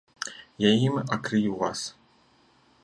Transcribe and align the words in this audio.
Я 0.65 0.71
ім 0.85 0.95
акрыю 1.17 1.53
вас. 1.61 1.79